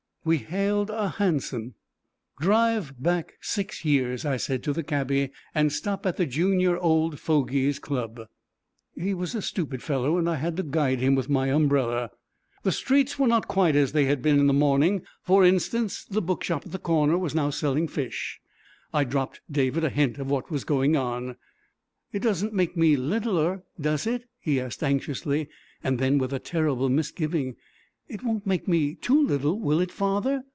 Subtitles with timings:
[0.23, 1.73] We hailed a hansom.
[2.39, 7.19] "Drive back six years," I said to the cabby, "and stop at the Junior Old
[7.19, 8.27] Fogies' Club."
[8.95, 12.11] He was a stupid fellow, and I had to guide him with my umbrella.
[12.61, 15.01] The streets were not quite as they had been in the morning.
[15.23, 18.39] For instance, the bookshop at the corner was now selling fish.
[18.93, 21.35] I dropped David a hint of what was going on.
[22.13, 25.49] "It doesn't make me littler, does it?" he asked anxiously;
[25.83, 27.55] and then, with a terrible misgiving:
[28.09, 30.43] "It won't make me too little, will it, father?"